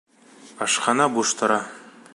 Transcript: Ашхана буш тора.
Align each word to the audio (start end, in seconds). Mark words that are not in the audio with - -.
Ашхана 0.63 1.05
буш 1.13 1.29
тора. 1.37 1.59